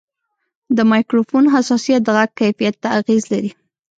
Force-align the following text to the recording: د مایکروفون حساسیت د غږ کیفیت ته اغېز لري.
د 0.75 0.79
مایکروفون 0.91 1.43
حساسیت 1.55 2.01
د 2.03 2.09
غږ 2.17 2.29
کیفیت 2.39 2.75
ته 2.83 2.87
اغېز 2.99 3.23
لري. 3.33 3.51